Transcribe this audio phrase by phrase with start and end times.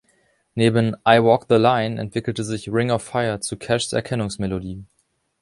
[0.55, 4.85] Neben "I Walk the Line" entwickelte sich "Ring of Fire" zu Cashs Erkennungsmelodie.